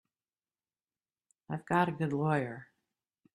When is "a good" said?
1.89-2.11